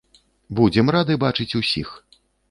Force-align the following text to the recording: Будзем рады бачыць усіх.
Будзем 0.59 0.87
рады 0.95 1.17
бачыць 1.23 1.57
усіх. 1.59 1.93